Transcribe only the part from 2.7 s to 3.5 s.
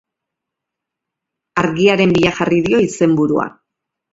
dio izenburua.